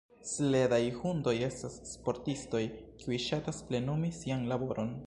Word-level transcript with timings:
Sledaj 0.27 0.79
hundoj 0.95 1.33
estas 1.49 1.77
sportistoj, 1.91 2.63
kiuj 3.03 3.21
ŝatas 3.29 3.65
plenumi 3.71 4.15
sian 4.23 4.53
laboron. 4.55 4.95